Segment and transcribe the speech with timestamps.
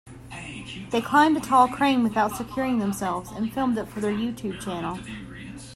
[0.89, 4.99] They climbed a tall crane without securing themselves and filmed it for their YouTube channel.